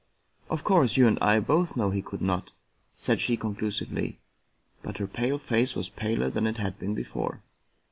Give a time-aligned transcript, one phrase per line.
[0.49, 2.53] "Of course you and I both know he could not,"
[2.95, 4.15] said she con clusively,
[4.81, 7.43] but her pale face was paler than it had been before.